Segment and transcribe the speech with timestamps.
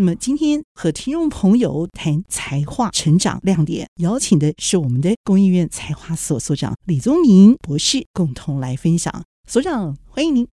[0.00, 9.22] 那么今天和听众朋友谈才华成长亮点，邀请的是我们的工研院才华所所长李宗明博士，共同来分享。
[9.46, 10.48] 所长，欢迎您。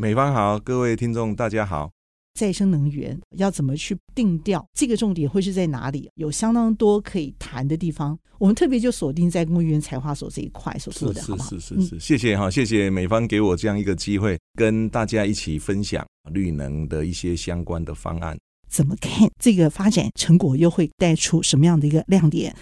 [0.00, 1.90] 美方好，各位听众大家好。
[2.32, 4.66] 再生能源要怎么去定调？
[4.72, 6.08] 这个重点会是在哪里？
[6.14, 8.18] 有相当多可以谈的地方。
[8.38, 18.34] 我们特别就锁定在工研院才华所这一块所做的，是是是是是，谢谢哈，谢谢美方给我这样一个机会，跟大家一起分享绿能的一些相关的方案。
[18.68, 22.54] 怎么看这个发展成果，又会带出什么样的一个亮点？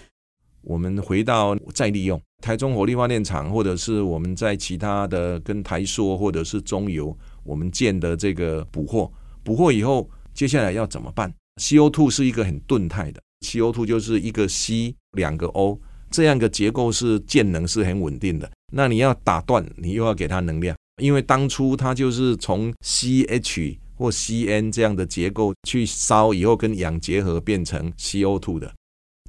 [0.62, 9.12] 我们回到再利用台中火力发电厂，或者是我们在其他的跟台塑或者是中油，我们建的这个捕获。
[9.42, 15.78] 捕获以后，接下来要怎么办？CO2 是一个很钝态的，CO2 就是一个 C 两个 O
[16.10, 18.50] 这样的结构是渐能是很稳定的。
[18.72, 28.70] 那你要打断，你又要给它能量，因为当初它就是从 CH 或 CN 这样的结构去烧以后跟氧结合变成 CO2 的，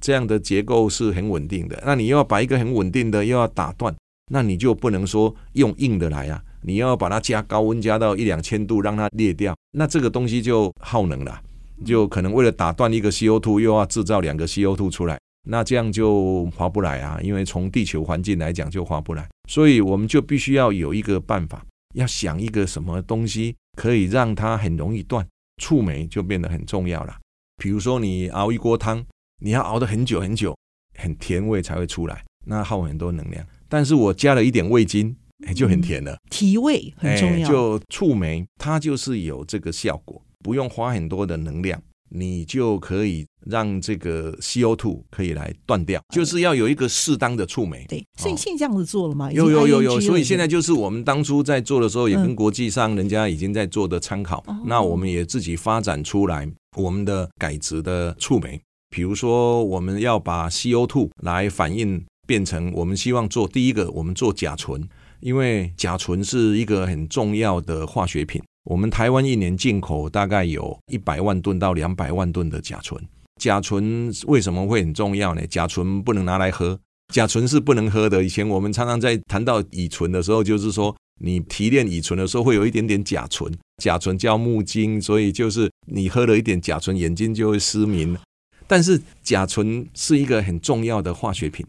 [0.02, 1.82] 这样的结构是很稳定的。
[1.86, 3.94] 那你又要把一个很稳定的又要打断，
[4.30, 6.42] 那你就不能说用硬的来啊。
[6.60, 11.40] 你要把它加高温，加到一两千度，让它裂掉，那这个东西就耗能了，
[11.86, 17.18] 就可能为了打断一个 CO2，又要制造两个 CO2 出来，那这样就划不来啊！
[17.22, 25.24] 因为从地球环境来讲就划不来，所以我们就必须要有一个办法，要想一个什么东西可以让它很容易断，
[25.62, 27.16] 触媒就变得很重要了。
[27.62, 29.04] 比如说你熬一锅汤，
[29.40, 30.56] 你要熬得很久很久，
[30.98, 33.46] 很甜味才会出来，那耗很多能量。
[33.68, 35.14] 但是我加了一点味精。
[35.46, 37.46] 哎，就很甜了，提味很重要。
[37.46, 41.78] 就触媒，它就是有这个效果，不用花很多的能量，
[42.08, 47.84] 你就可以让这个 CO2 可以来断掉，就是要有一个适当的触媒。
[47.88, 49.30] 对，所以现在这样子做了吗？
[49.32, 64.88] 有有有有，所以现在就是我们当初在做的时候，也跟国际上人家已经在做的参考，那我们也自己发展出来我们的改植的触媒，比如说我们要把 CO2 来反应变成，我们希望做第一个，我们做甲醇。
[65.20, 73.00] 因为甲醇是一个很重要的化学品，我们台湾一年进口大概有一百万吨到两百万吨的甲醇。
[73.40, 75.46] 甲醇为什么会很重要呢？
[75.46, 76.78] 甲醇不能拿来喝，
[77.14, 78.24] 甲醇是不能喝的。
[78.24, 88.18] 以前我们常常在谈到乙醇的时候，就是说你提炼乙醇的时候会有一点点甲醇，甲醇叫木精，所以就是你喝了一点甲醇，眼睛就会失明。
[88.66, 91.64] 但是甲醇是一个很重要的化学品。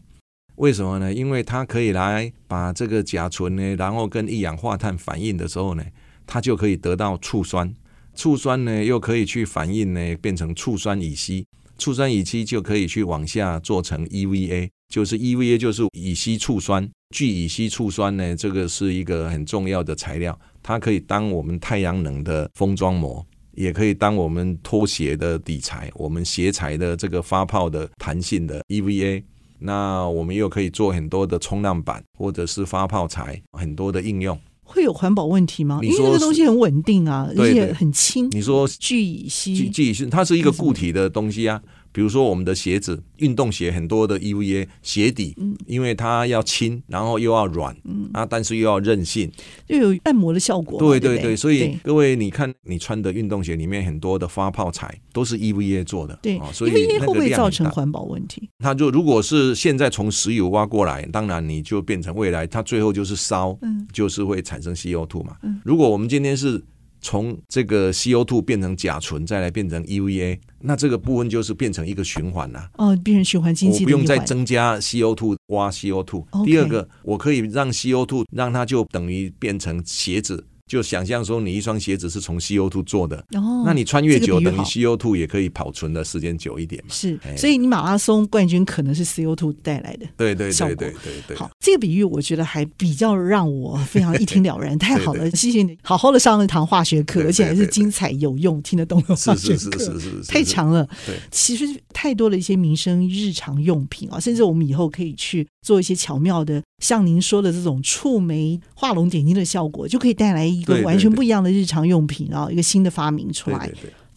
[0.56, 1.14] 为什么呢？
[1.14, 5.84] 因为它可以来把这个甲醇呢，然后跟一氧化碳反应的时候呢，
[6.28, 7.74] 它就可以得到醋酸，
[8.14, 11.46] 醋酸呢又可以去反应呢，变成醋酸乙烯，
[11.78, 29.22] 醋酸乙烯就可以去往下做成 EVA，就是 EVA 就是乙烯醋酸，聚乙烯醋酸呢，这个是一个很重要的材料，它可以当我们太阳能的封装膜，也可以当我们拖鞋的底材，我们鞋材的这个发泡的弹性的 EVA。
[29.60, 34.38] 那我们又可以做很多的冲浪板，或者是发泡材，很多的应用。
[34.70, 35.80] 会有环保问题吗？
[35.82, 38.28] 因为那个东西很稳定啊，而且很轻。
[38.32, 41.58] 你说聚乙烯，聚乙烯，它是一个固体的东西啊。
[41.98, 45.34] 比如说我们的鞋子，运动鞋很多的 EVA 鞋底，
[45.66, 47.76] 因为它要轻，然后又要软，
[48.12, 49.28] 啊，但是又要韧性，
[49.66, 50.78] 又有按摩的效果。
[50.78, 58.48] 对对对，所以各位你看，你穿的运动鞋里面很多的发泡材都是 EVA 做的，对，所以 EVA 会不会造成环保问题？
[58.60, 65.36] 它就如果是现在从石油挖过来，当然你就变成未来它最后就是烧，嗯就是会产生 CO2 嘛。
[65.64, 66.62] 如果我们今天是
[67.00, 72.70] 从这个 CO2 变成甲醇，再来变成 EVA，那这个部分就是变成一个循环了。
[72.76, 76.04] 哦，变成循环经济，我不用再增加 CO2 挖 CO2。
[76.04, 76.44] Okay.
[76.44, 80.44] 第二个，我可以让 CO2 让它就等于变成鞋子。
[80.68, 86.94] 就想象说，你一双鞋子是从 CO2 做的，哦，那你穿越久，等于 CO2 也可以保存的时间久一点嘛。
[86.94, 90.06] 是，所以你马拉松冠军可能是 CO2 带来的。
[90.16, 91.36] 对对对对对对。
[91.36, 100.86] 好，这个比喻我觉得还比较让我非常一听了然， 太好了，谢谢你，好好的上了一堂化学课，而且还是精彩有用，听得懂的化学课，是是是是，太强了。
[101.06, 110.57] 对，其实太多的一些民生日常用品啊，甚至我们以后可以去做一些巧妙的，像您说的这种触媒画龙点睛的效果，就可以带来。
[110.58, 113.70] 一个完全不一样的日常用品，然后一个新的发明出来。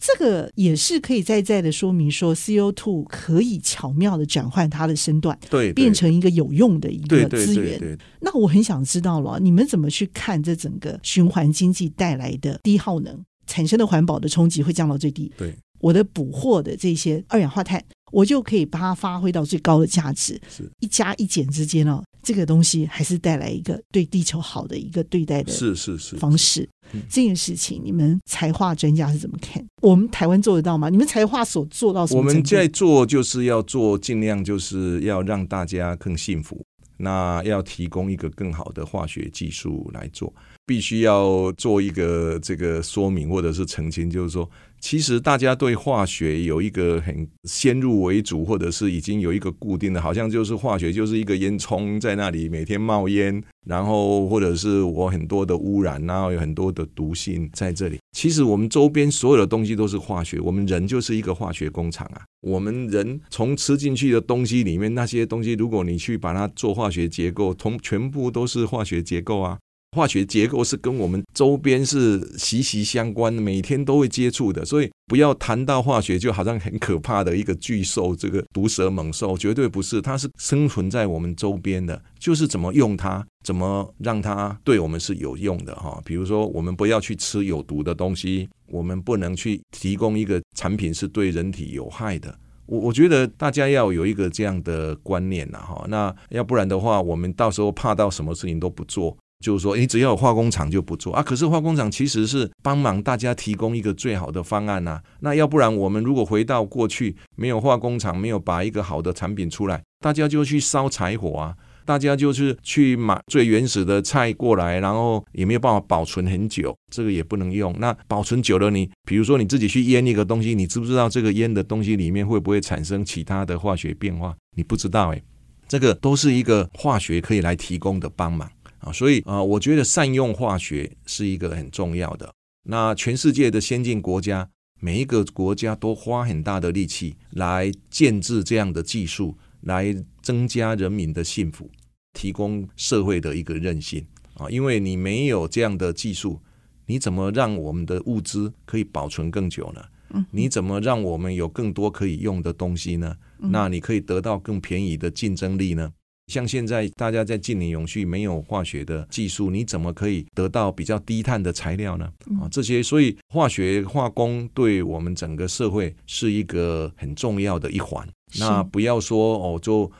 [0.04, 7.96] 这个也是可以再再的说明说，CO2 可以巧妙的转换它的身段，对，变成一个有用的一个资源。
[8.20, 13.16] 那我很想知道了，你们怎么去看这整个循环经济带来的低耗能
[13.46, 15.30] 产生的环保的冲击会降到最低？
[15.36, 17.80] 对，我的捕获的这些二氧化碳，
[18.12, 20.40] 我就可以把它发挥到最高的价值。
[20.48, 26.68] 是一加一减之间哦，这个东西还是带来一个对地球好的一个对待的是是是方式。
[27.08, 29.64] 这件事情，你们才化专家是怎么看？
[29.80, 30.90] 我们台湾做得到吗？
[30.90, 32.20] 你们才化所做到什么？
[32.20, 36.62] 我们在做就是要做，尽量就是要让大家更幸福。
[36.98, 40.32] 那要提供一个更好的化学技术来做，
[40.66, 44.48] 必须要做一个这个说明或者是澄清，就是说。
[44.82, 57.98] 其实大家对化学有一个很先入为主，或者是已经有一个固定的，好像就是化学就是一个烟囱在那里每天冒烟，然后或者是我很多的污染，然后有很多的毒性在这里。
[58.10, 62.22] 其实我们周边所有的东西都是化学，我们人就是一个化学工厂啊。
[62.40, 69.56] 我们人从吃进去的东西里面那些东西，如果你去把它做化学结构，同全部都是化学结构啊。
[69.94, 86.00] 化学结构是跟我们周边是息息相关，每天都会接触的，所以不要谈到化学就好像很可怕的一个巨兽，这个毒蛇猛兽绝对不是，它是生存在我们周边的，就是怎么用它，怎么让它对我们是有用的哈。
[86.06, 92.34] 比如说，我们不要去吃有毒的东西，我们不能去提供一个产品是对人体有害的。
[92.64, 99.14] 我我觉得大家要有一个这样的观念呐哈，那要不然的话，我们到时候怕到什么事情都不做。
[99.42, 101.22] 就是说，你只要有化工厂就不做啊。
[101.22, 105.02] 可是化工厂其实是帮忙大家提供一个最好的方案呐。
[105.20, 111.54] 那要不然我们如果回到过去，没有化工厂，没有把一个好的产品出来，大家就去烧柴火啊，
[111.84, 117.74] 大家就是去买最原始的菜过来，然后也没有办法保存很久，这个也不能用。
[117.78, 124.34] 那保存久了，你比如说你自己去腌一个东西，你知不知道这个腌的东西里面会不会产生其他的化学变化？
[124.56, 125.22] 你不知道诶，
[125.66, 128.48] 这个都是一个化学可以来提供的帮忙。
[128.82, 132.32] 啊，所以啊，我觉得善用化学是一个很重要的。
[132.64, 134.48] 那全世界的先进国家，
[134.80, 141.70] 每一个国家都花很大的力气来建制这样的技术，来增加人民的幸福，
[142.12, 144.48] 提供社会的一个韧性啊。
[144.50, 146.40] 因为你没有这样的技术，
[146.86, 149.82] 你怎么让我们的物资可以保存更久呢？
[150.30, 153.16] 你怎么让我们有更多可以用的东西呢？
[153.38, 155.90] 那你可以得到更便宜的竞争力呢？
[156.28, 162.10] 像现在大家在近零永续没有化学的技术，你怎么可以得到比较低碳的材料呢？
[162.40, 168.06] 啊，这些，所以化学化工对我们整个社会是一个很重要的一环。
[168.38, 169.90] 那不要说哦，就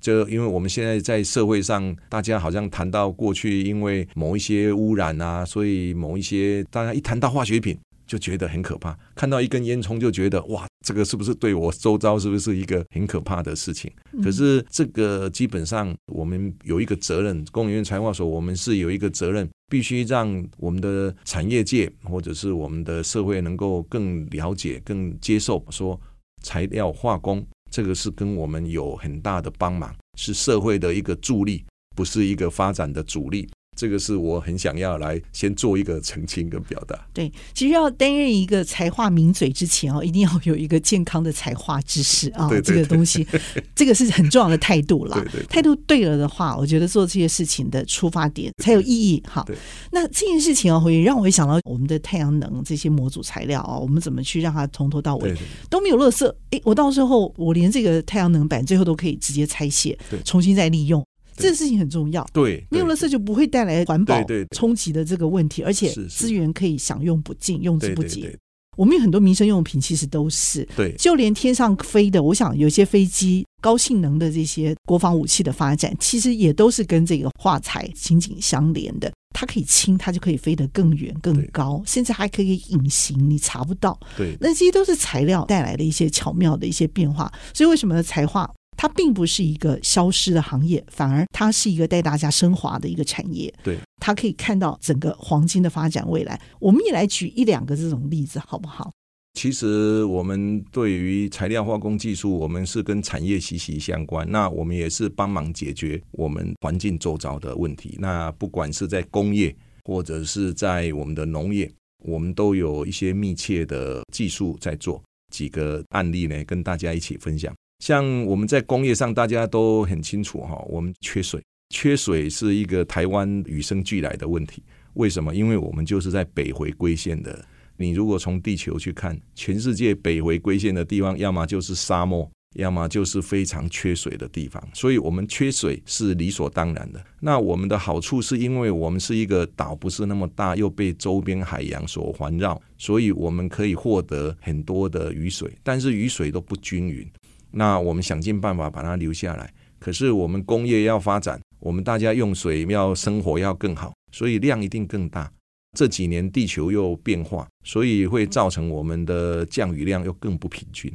[0.00, 7.76] 就因为我们现在在社会上，大家好像谈到过去因为某一些污染啊，所以某一些大家一谈到化学品。
[8.12, 13.90] 就觉得很可怕，看到一根烟囱就觉得哇，这个是不是对我周遭是不是一个很可怕的事情？
[14.22, 25.98] 可是这个基本上我们有一个责任，工研院材化所我们是有一个责任，必须让我们的产业界或者是我们的社会能够更了解、更接受，说
[26.42, 31.64] 材料化工这个是跟我们有很大的帮忙，是社会的一个助力，
[31.96, 33.48] 不是一个发展的阻力。
[33.76, 36.98] 这个是我很想要来先做一个澄清跟表达。
[37.12, 43.26] 对，其实要担任一个才华名嘴之前哦，一定要有一个健康的才华知识啊，对对对，这个东西，
[43.74, 45.18] 这个是很重要的态度啦。
[45.18, 49.22] 对对对，态度对了的话，我觉得做这些事情的出发点才有意义。
[49.26, 49.44] 哈，
[49.90, 55.34] 那这件事情啊，会让我想到我们的太阳能这些模组材料啊，我们怎么去让它从头到尾
[55.70, 56.32] 都没有垃圾？
[56.50, 61.04] 哎，我到时候我连这个太阳能板最后都可以直接拆卸，重新再利用。
[61.36, 64.22] 这个事情很重要，对，没有垃圾就不会带来环保
[64.54, 68.36] 冲击的这个问题，而且资源可以享用不尽，用之不竭。
[68.78, 79.12] 我们有很多民生用品，其实都是对，就连天上飞的，我想有些飞机高性能的这些国防武器的发展，其实也都是跟这个化材紧紧相连的。
[79.34, 83.98] 它可以轻，它就可以飞得更远更高，甚至还可以隐形，你查不到。
[84.16, 87.30] 对，那这些都是材料带来的一些巧妙的一些变化。
[87.52, 88.50] 所以为什么材化？
[88.76, 93.52] 它并不是一个消失的行业，反而它是一个带大家升华的一个产业。
[93.62, 96.40] 对，它可以看到整个黄金的发展未来。
[96.58, 98.92] 我们也来举一两个这种例子，好不好？
[99.34, 104.30] 其实我们对于材料化工技术，我们是跟产业息息相关。
[104.30, 107.96] 那我们也是帮忙解决我们环境周遭的问题。
[107.98, 111.70] 那不管是在工业或者是在我们的农业，
[112.04, 115.02] 我们都有一些密切的技术在做。
[115.30, 117.54] 几个案例呢，跟大家一起分享。
[117.82, 124.62] 像我们在工业上，大家都很清楚哈，我们缺水，缺水是一个台湾与生俱来的问题。
[124.94, 125.34] 为什么？
[125.34, 127.44] 因为我们就是在北回归线的
[127.76, 134.62] 你如果从地球去看，全世界北回归线的地方，要么就是沙漠，要么就是非常缺水的地方。
[134.72, 137.04] 所以，我们缺水是理所当然的。
[137.18, 145.52] 那我们的好处是因为我们是一个岛，不是那么大，又被周边海洋所环绕，所以我们可以获得很多的雨水。
[145.64, 147.04] 但是雨水都不均匀，
[147.52, 149.52] 那我们想尽办法把它留下来。
[149.78, 155.30] 可是我们工业要发展，我们大家用水要生活要更好，所以量一定更大。
[155.76, 160.92] 这几年地球又变化，所以会造成我们的降雨量又更不平均。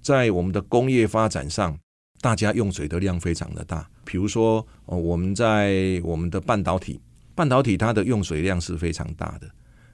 [0.00, 1.78] 在我们的工业发展上，
[2.20, 3.88] 大家用水的量非常的大。
[4.04, 7.00] 比如说，哦，我们在我们的半导体，
[7.34, 9.48] 半导体它的用水量是非常大的。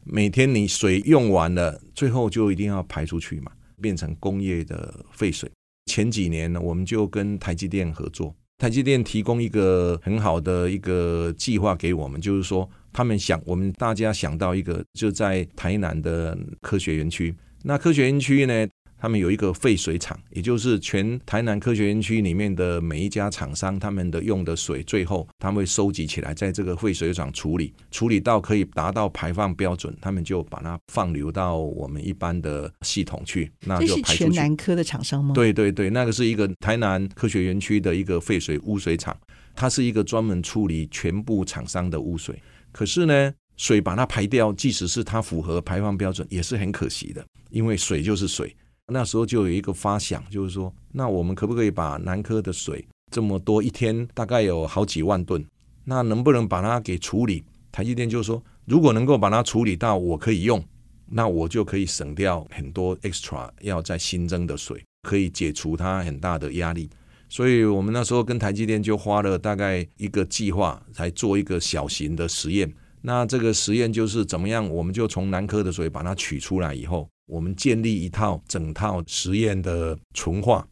[0.04, 5.50] 每天你水用完了，最后就一定要排出去嘛，变成工业的废水。
[5.90, 12.68] 前几年呢，我们就跟台积电合作，台积电提供一个很好的一个计划给我们，就是说。
[12.92, 17.32] 他们想，我们大家想到一个，就在台南的科学园区。
[17.62, 18.66] 那科学园区呢，
[19.00, 35.34] 他们有一个废水厂，也就是全台南科学园区里面的每一家厂商，他们的用的水，最后他们会收集起来，在这个废水厂处理，处理到可以达到排放标准，他们就把它放流到我们一般的系统去，那就排全南科的厂商吗？
[35.34, 39.16] 对对对，那个是一个台南科学园区的一个废水污水厂，
[39.54, 42.38] 它是一个专门处理全部厂商的污水。
[42.70, 48.54] 可是呢，水把它排掉，即使是它符合排放标准，也是很可惜的，因为水就是水。
[48.90, 55.44] 那时候就有一个发想，就是说，那我们可不可以把南科的水这么多，一天大概有好几万吨，
[55.84, 57.42] 那能不能把它给处理？
[57.72, 60.62] 台积电就说，如果能够把它处理到我可以用，
[61.06, 66.90] 那我就可以省掉很多 extra 要再新增的水，可以解除它很大的压力。
[67.28, 72.72] 所以我们那时候跟台积电就花了大概一个计划，才做一个小型的实验。
[73.02, 74.68] 那这个实验就是怎么样？
[74.68, 80.66] 我们就从南科的水把它取出来以后，我们建立一套整套实验的纯化，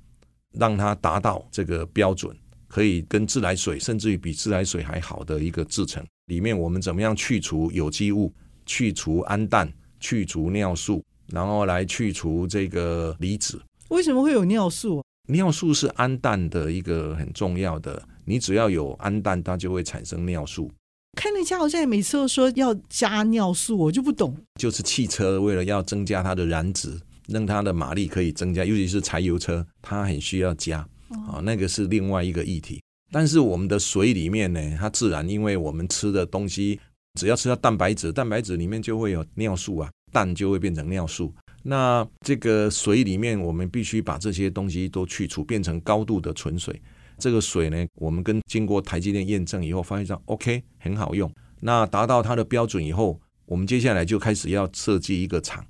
[0.58, 2.36] 让它达到这个标准，
[2.66, 6.04] 可以跟自来水，甚至于比自来水还好的一个制成。
[6.26, 8.34] 里面我们怎么样去除有机物，
[8.66, 13.62] 去除氨氮，去除尿素，然后来去除这个离子。
[13.90, 15.00] 为什么会有尿素？
[15.28, 20.70] 尿素是氨氮的一个很重要的，你只要有氨氮，它就会产生尿素。
[21.16, 24.36] 看那加油站每次都说要加尿素，我就不懂。
[24.60, 26.96] 就是汽车为了要增加它的燃脂，
[27.26, 32.80] 让它的马力可以增加，尤其是柴油车，它很需要加啊、哦，那个是另外一个议题。
[33.10, 36.78] 但是我们的水里面呢，它自然因为我们吃的东西，
[37.18, 41.34] 只要吃到蛋白质，蛋白质里面就会有尿素啊，氮就会变成尿素。
[41.62, 46.80] 那这个水里面，我们必须把这些东西都去除，变成高度的纯水。
[47.18, 51.30] 这个水呢，我们跟经过台积电验证以后，发现上 OK 很好用。
[51.60, 55.64] 那达到它的标准以后，我们接下来就开始要设计一个厂。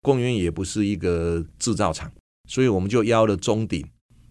[0.00, 2.10] 工研院也不是一个制造厂，
[2.48, 3.84] 所以我们就邀了中鼎。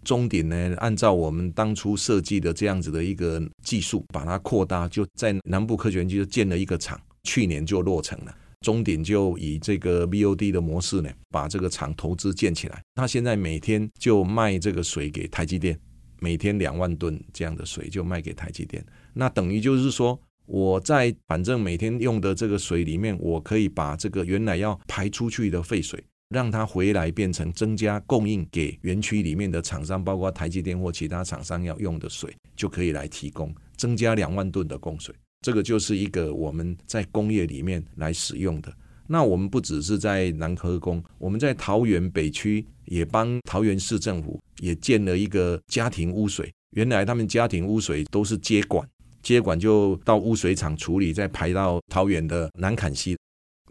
[0.03, 8.33] 中鼎呢，按照我们当初设计的这样子的一个技术，把它扩大，就在南部科学园区就建了一个厂，去年就落成了。
[8.61, 12.81] 中鼎就以这个 BOD 的模式呢，把这个厂投资建起来。
[12.95, 15.77] 他现在每天就卖这个水给台积电，
[16.19, 18.85] 每天两万吨这样的水就卖给台积电。
[19.13, 35.13] 那等于就是说，我在反正每天用的这个水里面，我可以把这个原来要排出去的废水，让它回来变成增加供应给园区里面的厂商，包括台积电或其他厂商要用的水，就可以来提供，增加两万吨的供水。
[35.41, 38.73] 这个就是一个我们在工业里面来使用的。
[39.05, 46.51] 那我们不只是在南科工，我们在桃园北区也帮桃园市政府也建了一个家庭污水。
[46.71, 48.85] 原来他们家庭污水都是接管，
[49.23, 53.17] 接管就到污水厂处理，再排到桃园的南坎溪。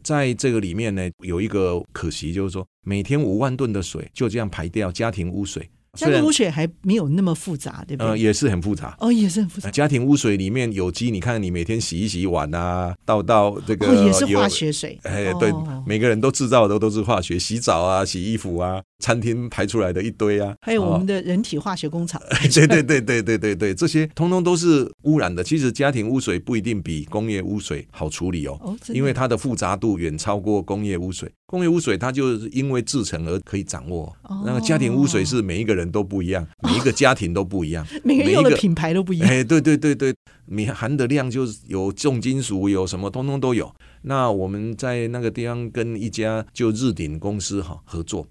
[0.02, 5.68] 在这个里面呢，有一个可惜就是说，每天五万吨的水就这样排掉家庭污水。
[5.94, 8.10] 家庭污水还没有那么复杂，对不对？
[8.10, 8.94] 呃，也是很复杂。
[9.00, 9.70] 哦，也是很复杂。
[9.70, 14.98] 家庭污水里面有机，你看你每天洗一洗碗啊，倒到这个、哦、也是化学水。
[15.04, 22.20] 哎，对，哦、每个人都制造的都是化学，洗澡啊，洗衣服啊，餐厅排出来的一堆啊，还有我们的人体化学工厂。
[22.22, 25.44] 哦、 对对对对对对对，这些通通都是污染的。
[25.44, 31.30] 其实家庭污水不一定比工业污水好处理哦，哦因为它的复杂度远超过工业污水。
[31.46, 39.28] 工业污水它就是因为制成而可以掌握，哦、那个家庭污水是每一个人都不一样，哦、每一个家庭都不一样， 每个人用的品牌都不一样。
[39.28, 40.12] 哎，对对对对，
[40.46, 43.72] 你含的量就是有重金属，有什么通通都有。
[44.02, 48.26] 那我们在那个地方跟一家就日鼎公司哈合作，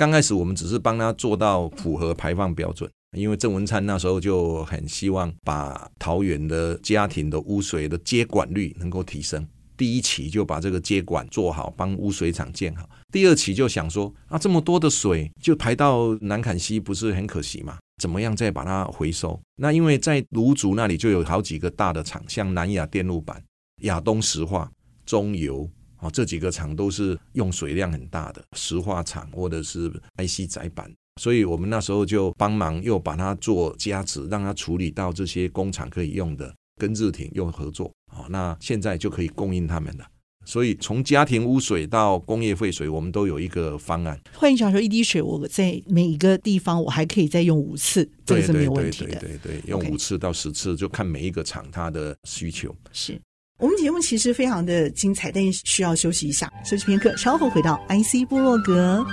[0.00, 9.46] 刚开始我们只是帮他做到符合排放标准，因为郑文灿那时候就很希望把桃园的家庭的污水的接管率能够提升。
[9.76, 12.88] 第一期就把这个接管做好，帮污水厂建好。
[13.12, 17.76] 第二期就想说啊，这么多的水就排到南坎溪，不是很可惜吗？
[18.00, 19.38] 怎么样再把它回收？
[19.56, 23.42] 那因为在芦竹那里就有好几个大的厂，像南亚电路板、
[23.82, 24.70] 亚东石化、
[25.04, 25.68] 中油
[26.00, 36.54] 啊，这几个厂都是用水量很大的石化厂或者是 IC 载板，所以我们那时候就帮忙又把它做加持，让它处理到这些工厂可以用的。
[36.78, 40.06] 跟日挺又合作，好，那现在就可以供应他们了。
[40.46, 44.18] 所以从家庭污水到工业废水，我们都有一个方案。
[44.32, 49.20] 换句话说，一滴水我在每一个地方，我还可以再用五次，这是没有问题的。
[49.20, 52.74] 对对对对，用五次到十次，就看每一个厂它的需求。
[52.94, 53.20] 是
[53.60, 59.04] 我们节目其实非常的精彩，但是需要休息一下，休息片刻，稍后回到 IC 部落格。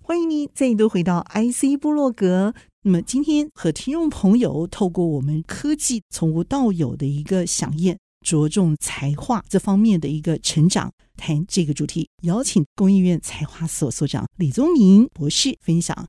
[0.00, 2.54] 欢迎你再度回到 IC 部落格。
[2.82, 16.06] 那么今天和听众朋友透过我们科技从无到有的一个响应，着重材化这方面的一个成长，谈这个主题，邀请工业院材化所所长李宗明博士分享。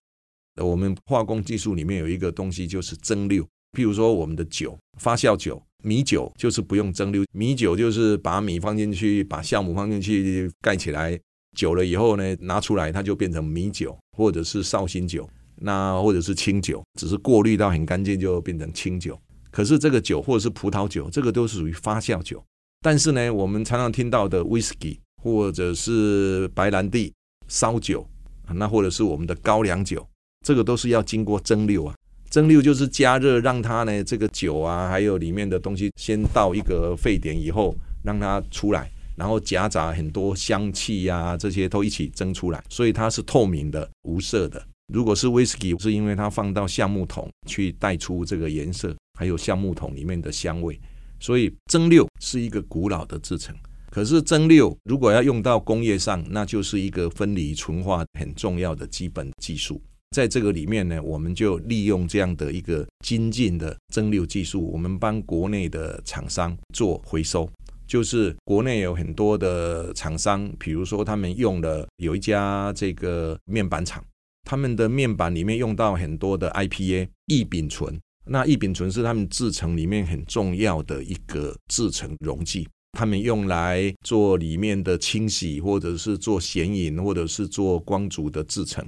[0.58, 3.42] 我们化工技术里面有一个东西就是蒸馏，
[3.74, 11.20] 譬如说我们的酒，发酵酒，米酒就是不用蒸馏，米酒就是把米放进去，把酵母放进去盖起来。
[11.58, 19.20] 久了以后呢，拿出来它就变成米酒，或者是绍兴酒，那或者是清酒，只是过滤到很干净就变成清酒。
[19.52, 22.42] 可是这个酒或者是葡萄酒，这个都是属于发酵酒。
[22.82, 27.14] 但是呢，我们常常听到的 whisky 或者是白兰地、
[27.50, 28.08] 烧酒，
[28.54, 30.08] 那或者是我们的高粱酒，
[30.46, 31.96] 这个都是要经过蒸馏啊。
[32.30, 38.90] 蒸馏就是加热，让它呢这个酒啊，还有里面的东西先到一个沸点以后，让它出来。
[39.18, 44.66] 然后夹杂很多香气呀、这些都一起蒸出来，所以它是透明的、无色的。
[44.92, 50.80] 如果是威士忌，是因为它放到橡木桶去带出这个颜色，还有橡木桶里面的香味。
[51.20, 53.56] 所以蒸馏是一个古老的制程。
[53.92, 59.80] 可是蒸馏如果要用到工业上，那就是一个分离纯化很重要的基本技术。
[60.12, 67.50] 在这个里面呢，我们就利用这样的一个精进的蒸馏技术，我们帮国内的厂商做回收。
[67.88, 74.04] 就是国内有很多的厂商，比如说他们用了有一家这个面板厂，
[74.44, 88.86] 他们的面板里面用到很多的 IPA 异丙醇，那异丙醇是他们制程里面很重要的一个制程溶剂，他们用来做里面的清洗，或者是做显影，或者是做光阻的制程。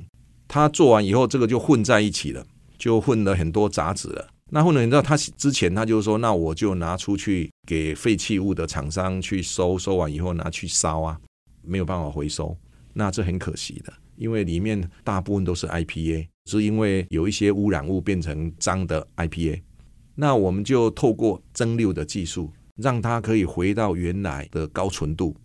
[0.54, 2.46] 他做完以后，这个就混在一起了，
[2.78, 4.30] 就混了很多杂质了。
[4.52, 11.20] 那后来你知道他之前他就说，那我就拿出去给废弃物的厂商去收，收完以后拿去烧啊，
[11.64, 12.56] 没有办法回收，
[12.94, 19.60] 那这很可惜的，因为里面大部分都是 IPA，是因为有一些污染物变成脏的 IPA，
[20.14, 25.36] 那我们就透过蒸馏的技术，让它可以回到原来的高纯度，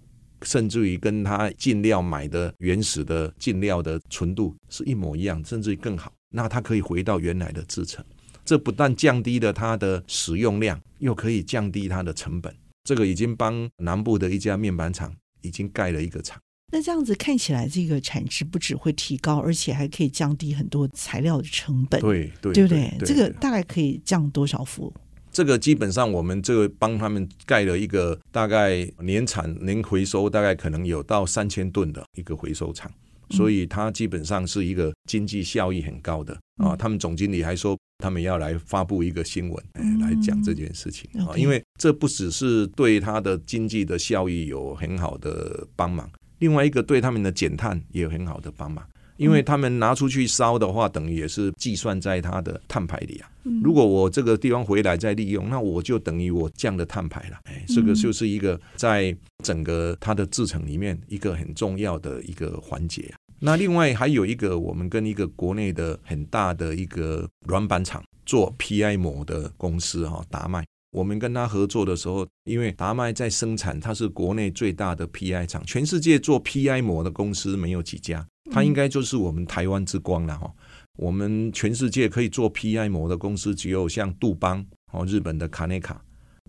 [0.43, 8.05] 甚至于跟它进料买的原始的进料的纯度是一模一样，甚至于更好，那它可以回到原来的制成。
[8.45, 12.55] 这不但降低了它的使用量，又可以降低它的成本。
[12.85, 16.41] 这个已经帮南部的一家面板厂已经盖了一个厂。
[16.73, 22.01] 那这样子看起来，这个产值不只会提高，而且还可以降低很多材料的成本。
[22.01, 22.89] 对对，对不对？
[22.91, 24.93] 对对，这个大概可以降多少幅？
[25.33, 32.91] 这个基本上我们这个帮他们盖了一个大概年产年回收大概可能有到三千吨的一个回收厂，
[33.31, 36.75] 所以它基本上是一个经济效益很高的啊。
[36.77, 37.77] 他们总经理还说。
[38.01, 39.65] 他们要来发布一个新闻，
[40.01, 48.87] 来讲这件事情啊，因为这不只是对它的经济的效益有很好的帮忙，另外一个对他们的减碳也有很好的帮忙，
[49.19, 53.29] 因为他们拿出去烧的话，等于也是计算在他的碳排里啊。
[53.63, 57.37] 如果我这个地方回来再利用，那我就等于我降了碳排了。
[57.45, 63.13] 哎，这个就是一个在整个它的制成里面一个很重要的一个环节。
[63.41, 80.53] 那另外还有一个，我们跟一个国内的很大的一个软板厂做 PI 膜的公司哈，达麦，我们跟他合作的时候，因为达麦在生产，它是国内最大的 PI 厂，全世界做 PI 膜的公司没有几家，它应该就是我们台湾之光了哈。
[80.97, 86.03] 我们全世界可以做 PI 膜的公司，只有像杜邦哦，日本的卡内卡。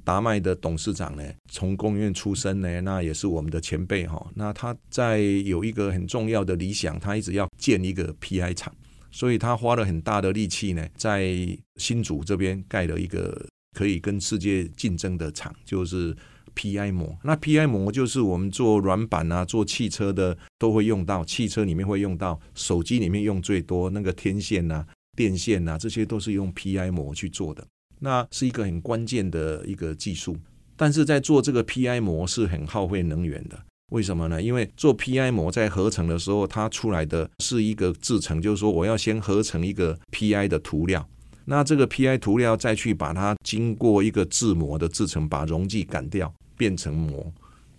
[0.04, 4.26] 达麦的董事长呢，从工院出身呢，那也是我们的前辈哈。
[4.34, 8.74] 那他在有一个很重要的理想，他一直要建一个 PI 厂，
[9.12, 11.36] 所以他花了很大的力气呢，在
[11.76, 13.46] 新竹这边盖了一个
[13.78, 16.16] 可以跟世界竞争的厂，就是
[16.56, 17.18] PI 膜。
[17.24, 27.66] 那 PI 膜就是我们做软板啊，做汽车的都会用到，汽车里面会用到，手机里面用最多那个天线呐、啊，电线啊，这些都是用 PI 膜去做的，
[28.00, 30.38] 那是一个很关键的一个技术。
[30.76, 33.60] 但是在做这个 PI 膜是很耗费能源的，
[33.92, 34.42] 为什么呢？
[34.42, 41.06] 因为做 PI 膜在合成的时候，它出来的是一个制程，就是说我要先合成一个 PI 的涂料，
[41.50, 47.26] 那这个 PI 涂料再去把它经过一个制膜的制成，把溶剂赶掉，变成膜。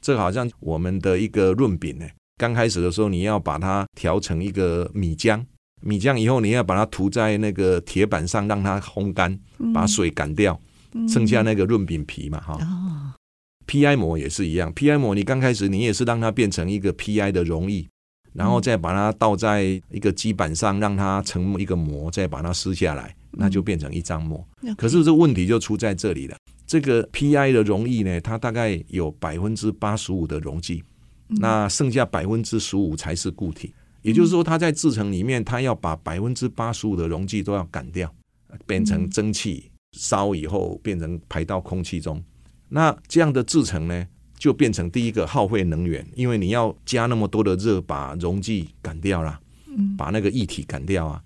[0.00, 2.04] 这好像我们的一个润饼呢，
[2.36, 5.44] 刚开始的时候你要把它调成一个米浆，
[5.82, 9.38] 米浆以后你要把它涂在那个铁板上，让它烘干，
[9.72, 10.60] 把水赶掉。
[11.08, 13.14] 剩下那个润饼皮嘛，哈、哦、
[13.68, 17.86] ，PI 膜也是一样，PI 膜你刚开始你也是让它变成一个 PI 的溶液，
[18.32, 24.46] 然后再把它倒在一个基板上，让它成一个膜，再把它撕下来，那就变成一张膜。
[24.62, 30.82] 嗯、可是这问题就出在这里了，这个 PI 的溶液呢，它大概有百分之八十五的溶剂，
[31.28, 38.12] 那剩下百分之十五才是固体，也就是说它在制成里面，它要把百分之八十五的溶剂都要赶掉，
[38.66, 39.70] 变成蒸汽。
[39.98, 42.22] 烧以后变成排到空气中，
[42.68, 44.06] 那这样的制成呢，
[44.40, 49.38] 就变成第一个耗费能源，因为你要加那么多的热把溶剂赶掉了，
[49.98, 51.22] 把那个液体赶掉啊。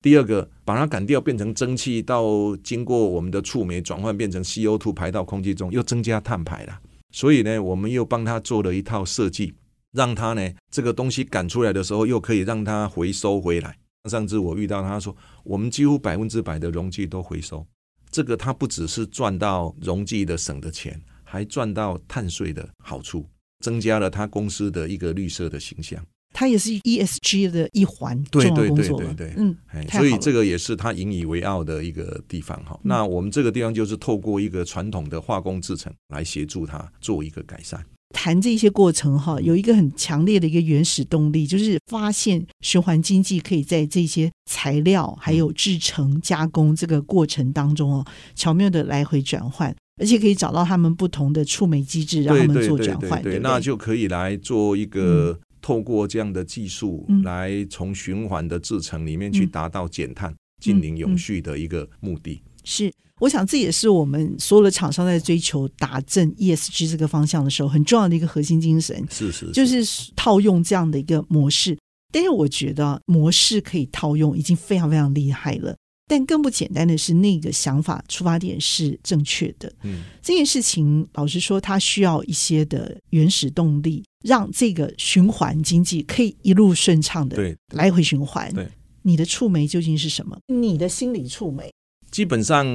[0.00, 6.80] 第二个把它赶掉变成蒸汽，到经过我们的触媒转换变成 CO2 排到空气中，又增加碳排了。
[7.12, 9.52] 所以呢，我们又帮他做了一套设计，
[9.92, 13.76] 让他呢这个东西赶出来的时候又可以让它回收回来。
[14.10, 17.66] 上次我遇到他说，我们几乎百分之百的溶剂都回收。
[18.10, 21.00] 这个它不只是赚到溶剂的省的钱，
[21.34, 23.26] 还赚到碳税的好处，
[23.58, 26.00] 增加了他公司的一个绿色的形象。
[26.32, 29.56] 它也是 ESG 的一环，对对对对对，嗯，
[29.90, 32.78] 所以这个也是他引以为傲的一个地方哈。
[32.84, 37.84] 那我们这个地方就是透过一个传统的化工制成来协助他做一个改善。
[38.14, 53.22] 谈这些过程哈，有一个很强烈的一个原始动力，就是发现循环经济可以在这些材料还有制成加工这个过程当中哦，巧妙的来回转换，而且可以找到他们不同的触媒机制，让他们做转换。
[53.22, 62.42] 对，那就可以来做一个透过这样的技术，来从循环的制程里面去达到减碳、净零永续的一个目的。
[62.64, 62.92] 是。
[63.20, 71.78] 我想这也是我们所有的厂商在追求达正 ESG 这个方向的时候很重要的一个核心精神，是是，是，就是套用这样的一个模式。
[72.12, 75.76] 但是我觉得模式可以套用已经非常非常厉害了，
[76.06, 79.72] 但更不简单的是那个想法出发点是正确的。
[79.82, 88.52] 嗯，这件事情老实说，它需要一些的原始动力，让这个循环经济可以一路顺畅的来回循环。
[88.52, 88.68] 对，
[89.02, 90.38] 你的触媒究竟是什么？
[90.48, 91.72] 你的心理触媒。
[92.10, 92.66] 基本上，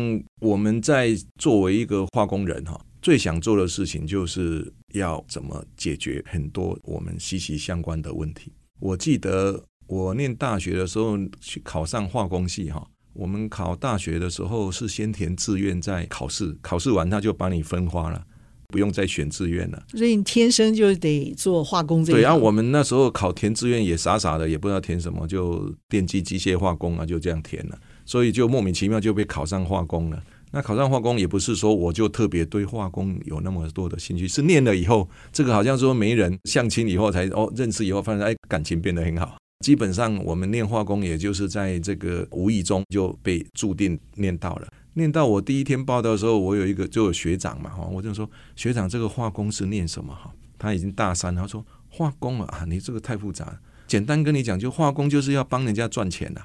[0.42, 8.52] 我们在作为一个化工人哈，最想做的事情就是要怎么解决很多我们息息相关的问题。
[8.82, 18.24] 我记得我念大学的时候去考上化工系哈，我们考大学的时候是先填志愿再考试，考试完他就把你分发了，
[18.68, 19.84] 不用再选志愿了。
[19.90, 22.16] 所以你天生就得做化工这一。
[22.16, 27.78] 对，然后我们那时候考填志愿也傻傻的，也不知道填什么，就电机、机械、化工啊，就这样填了。
[28.06, 30.24] 所以就莫名其妙就被考上化工了。
[30.52, 39.38] 那考上化工也不是说我就特别对化工有那么多的兴趣，是念了以后，这个好像说没人相亲以后才哦认识以后，发现哎感情变得很好。
[39.60, 44.68] 基本上我们念化工，也就是在这个无意中就被注定念到了。
[44.94, 50.32] 念到我第一天报道的时候，我有一个就有学长嘛哈，我就说学长这个化工是念什么哈？
[50.58, 53.60] 他已经大三，他说化工啊，你这个太复杂了。
[53.86, 56.42] 简单跟你讲，就化工就是要帮人家赚钱呐、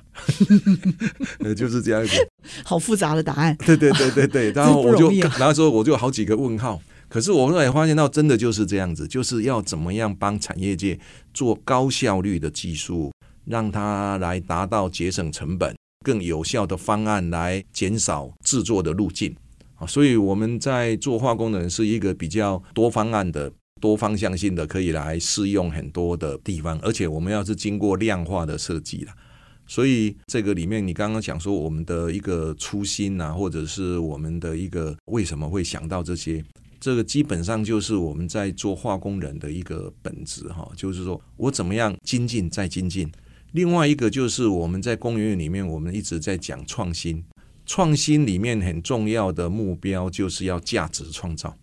[1.45, 2.17] 啊， 就是这样子。
[2.65, 3.57] 好复杂的答案。
[3.59, 6.83] 对对对对对，然后我就，然后说我就好几个问号。
[7.15, 10.99] 可是我后来发现到，真的就是这样子，就是要怎么样帮产业界
[11.33, 13.13] 做高效率的技术，
[13.45, 19.33] 让它来达到节省成本、更有效的方案来减少制作的路径
[19.77, 19.87] 啊。
[19.87, 23.53] 所以我们在做化工的人是一个比较多方案的。
[23.81, 29.13] 多方向性的可以来适用很多的地方，而且我们要是经过量化的设计了，
[29.67, 36.43] 所以这个里面你刚刚讲说我们的一个初心啊，或者是我们的一个为什么会想到这些，
[36.85, 43.11] 这个基本上就是我们在做化工人的一个本质哈，就是说我怎么样精进再精进。
[43.53, 47.25] 另外一个就是我们在工研院里面，我们一直在讲创新，
[47.65, 51.57] 创新里面很重要的目标就是要价值创造。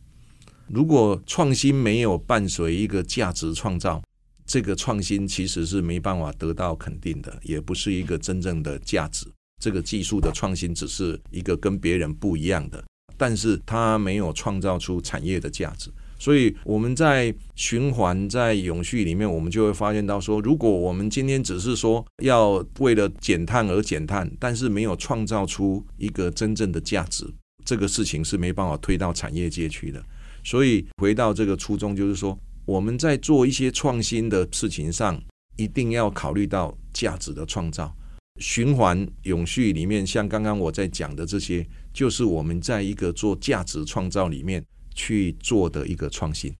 [0.66, 4.02] 如果创新没有伴随一个价值创造，
[4.48, 9.28] 这个创新其实是没办法得到肯定的，也不是一个真正的价值。
[9.62, 12.84] 这个技术的创新只是一个跟别人不一样的，
[13.22, 15.92] 但是它没有创造出产业的价值。
[16.18, 27.32] 所以我们在循环在永续里面，我们就会发现到说，如果我们今天只是说要为了减碳而减碳，但是没有创造出一个真正的价值，
[27.64, 30.04] 这个事情是没办法推到产业界去的。
[30.44, 35.22] 所以回到这个初衷，就是说我们在做一些创新的事情上，
[35.58, 37.96] 一定要考虑到价值的创造。
[38.40, 44.64] 循环永续里面，像刚刚我在讲的这些，就是我们在一个做价值创造里面。
[44.94, 46.54] 去做的一个创新，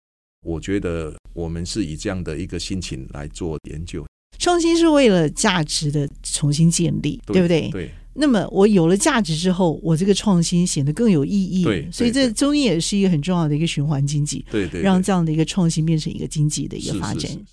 [0.46, 4.06] 我觉得我们是以这样的一个心情来做研究。
[4.40, 7.70] 创新是为了价值的重新建立，对，对不对？
[7.70, 7.92] 对。
[8.14, 11.66] 那么我有了价值之后，我这个创新显得更有意义。
[11.66, 11.92] 对。
[11.92, 14.46] 所以这中间也是一个很重要的一个循环经济。
[14.50, 14.82] 对对。
[14.82, 17.24] 让这样的一个创新变成一个经济的一个发展。
[17.24, 17.46] 是是是是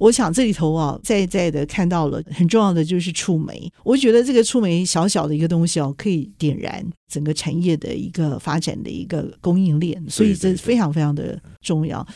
[0.00, 3.70] 我想这里头啊，在在的看到了很重要的就是触媒。
[3.84, 12.06] 我觉得这个触媒小小的一个东西哦，可以点燃整个产业的一个发展的一个供应链，所以这非常非常的重要。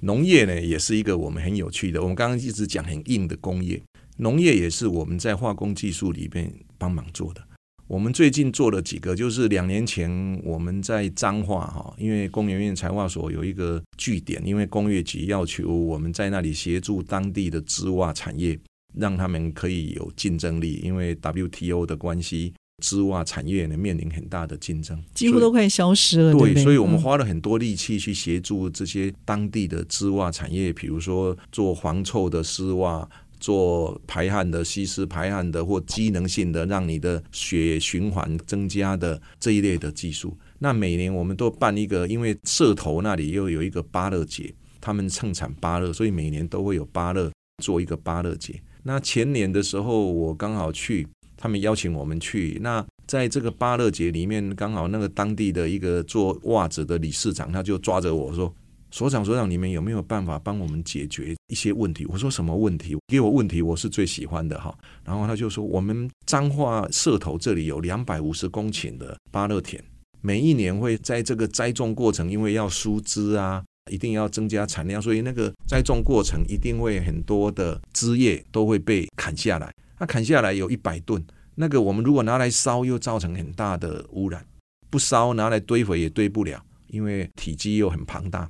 [0.00, 2.00] 农业呢，也是一个我们很有趣的。
[2.00, 3.82] 我们刚刚一直讲很硬的工业，
[4.18, 7.42] 农业也是我们在化工技术里面帮忙做的。
[7.88, 10.10] 我们最近做了几个，就是两年前
[10.42, 18.58] 我们在彰化哈，因为工研院材化所有一个据点，因为工业局要求我们在那里协助当地的织袜产业，
[18.94, 20.80] 让他们可以有竞争力。
[20.82, 26.32] 因为 WTO 的关系，织袜产业呢面临很大的竞争，几乎都快消失了。
[26.32, 33.08] 对，对，所以我们花了很多力气去协助这些当地的织袜产业，比如说做防臭的丝袜。
[33.38, 40.36] 做排汗的、吸湿排汗的或机能性的，让你的血循环增加的这一类的技术。
[40.58, 47.30] 那每年我们都办一个，因为社头那里又有一个芭乐节，他们盛产芭乐，所以每年都会有芭乐
[47.62, 48.60] 做一个芭乐节。
[48.82, 52.58] 那前年的时候我刚好去，他们邀请我们去。
[52.62, 58.52] 那在这个芭乐节里面，刚好那个当地的一个做袜子的理事长，他就抓着我说。
[58.90, 62.06] 所长，所长，你们有没有办法帮我们解决一些问题？
[62.06, 62.96] 我说什么问题？
[63.08, 64.76] 给我问题，我是最喜欢的哈。
[65.04, 69.82] 然后他就说，我们彰化社头这里有两百五十公顷的芭乐田，
[70.22, 79.70] 每一年会在这个栽种过程，因为要疏枝啊，一定要增加产量，所以那个栽种过程一定会很多的枝叶都会被砍下来。
[79.98, 81.22] 那砍下来有一百吨，
[81.56, 84.40] 那个我们如果拿来烧，又造成很大的污染；
[84.88, 88.48] 不烧，拿来堆肥也堆不了，因为体积又很庞大。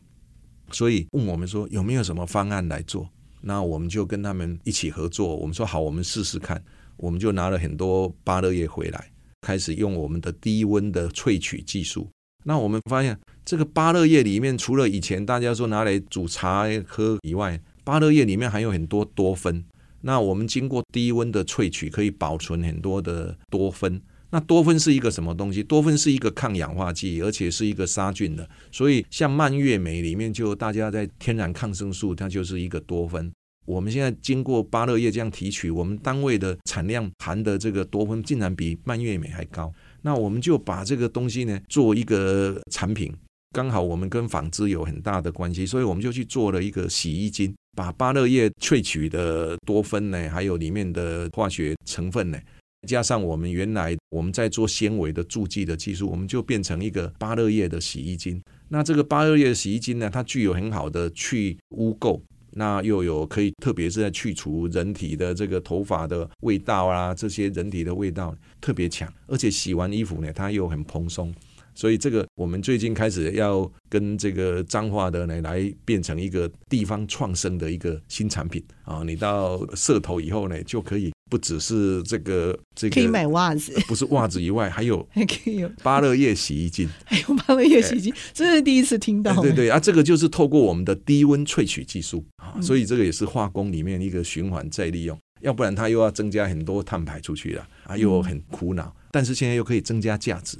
[0.70, 3.08] 所以问我们说有没有什么方案来做？
[3.42, 5.36] 那我们就跟他们一起合作。
[5.36, 6.62] 我们说好，我们试试看。
[6.96, 12.08] 我们就拿了很多芭乐叶回来，开始用我们的低温的萃取技术。
[12.44, 19.62] 那我们发现，这个芭乐叶里面，除了以前大家说拿来煮茶喝以外，芭乐叶里面还有很多多酚。
[20.00, 24.00] 那我们经过低温的萃取，可以保存很多的多酚。
[24.30, 25.62] 那多酚是一个什么东西？
[25.62, 28.48] 多酚是一个抗氧化剂，而且是一个杀菌的。
[28.72, 33.30] 所以像蔓越莓里面，就大家在天然抗生素，它就是一个多酚。
[33.64, 39.72] 我们现在经过芭乐叶这样提取，我们单位的产量含的这个多酚竟然比蔓越莓还高。
[40.02, 43.12] 那我们就把这个东西呢做一个产品，
[43.52, 52.38] 刚好我们跟纺织有很大的关系，所以我们就去做了一个洗衣精，把芭乐叶萃取的多酚呢，还有里面的化学成分呢。
[52.86, 58.40] 加上我们原来我们在做纤维的助剂的技术，我们就变成一个芭乐叶的洗衣精。
[58.68, 62.20] 那这个芭乐叶的洗衣精呢，它具有很好的去污垢，
[62.52, 71.34] 那又有可以特别是在去除人体的这个头发的味道啊，这些人体的味道特别强，而且洗完衣服呢，它又很蓬松。
[71.76, 79.02] 所以这个我们最近开始要跟这个彰化的呢，来变成一个地方创生的一个新产品啊！
[79.06, 89.38] 你到社头以后呢，就可以不只是这个这个可以买袜子，不是袜子以外，还有还 可以有芭乐叶洗衣精，还有芭乐叶洗衣精，真是第一次听到。
[89.42, 100.56] 对对 啊，这个就是透过我们的低温萃取技术啊，所以这个也是化工里面一个循环再利用，要不然它又要增加很多碳排出去了啊，又很苦恼，但是现在又可以增加价值。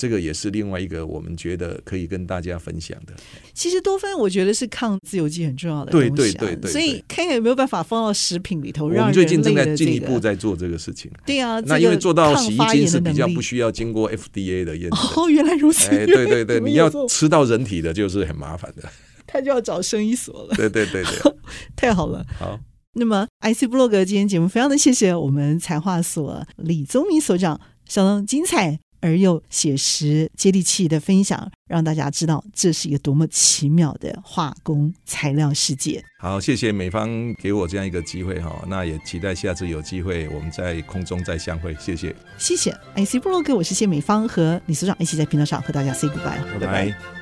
[0.00, 3.12] 这个也是另外一个我们觉得可以跟大家分享的。
[3.52, 6.70] 其实多酚我觉得是抗自由基很重要的东西，对对对对。
[6.72, 11.10] 所以看看有没有办法放到食品里头，让我们最近正在进一步在做这个事情。
[11.26, 14.98] 对啊，那因为做到洗衣精是比较不需要经过 FDA 的验证。
[15.16, 15.90] 哦，原来如此。
[15.90, 18.88] 哎，对对对，你要吃到人体的就是很麻烦的。
[19.26, 20.54] 他就要找生意所了。
[20.56, 21.34] 对对对对，
[21.76, 22.24] 太好了。
[22.38, 22.58] 好，
[22.94, 28.80] 那么 IC 部落格今天节目非常的谢谢我们财化所李宗明所长，相当精彩。
[29.00, 36.02] 而又写实、接地气的分享，让大家知道这是一个多么奇妙的化工材料世界。
[36.18, 41.74] 好，谢谢美方给我这样一个机会哈，那也期待下次有机会我们在空中再相会。
[41.80, 42.70] 谢谢，谢谢。
[42.94, 46.66] IC 部落格，我是谢美方和李所长一起在频道上和大家 say goodbye，拜拜。
[46.66, 47.19] 拜拜。